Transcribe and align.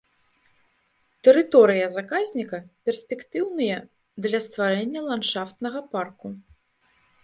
Тэрыторыя 1.27 1.85
заказніка 1.97 2.59
перспектыўныя 2.89 3.77
для 4.27 4.39
стварэння 4.49 4.99
ландшафтнага 5.13 5.79
парку. 5.97 6.27